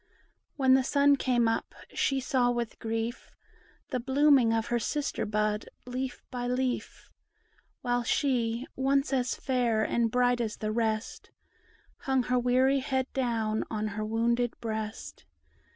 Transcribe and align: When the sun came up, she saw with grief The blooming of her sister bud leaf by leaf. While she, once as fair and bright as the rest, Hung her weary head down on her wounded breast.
When 0.55 0.73
the 0.73 0.83
sun 0.83 1.15
came 1.15 1.47
up, 1.47 1.75
she 1.93 2.19
saw 2.19 2.49
with 2.49 2.79
grief 2.79 3.29
The 3.91 3.99
blooming 3.99 4.51
of 4.51 4.65
her 4.73 4.79
sister 4.79 5.27
bud 5.27 5.69
leaf 5.85 6.23
by 6.31 6.47
leaf. 6.47 7.11
While 7.83 8.01
she, 8.01 8.65
once 8.75 9.13
as 9.13 9.35
fair 9.35 9.83
and 9.83 10.09
bright 10.09 10.41
as 10.41 10.57
the 10.57 10.71
rest, 10.71 11.29
Hung 11.97 12.23
her 12.23 12.39
weary 12.39 12.79
head 12.79 13.13
down 13.13 13.63
on 13.69 13.89
her 13.89 14.03
wounded 14.03 14.59
breast. 14.59 15.25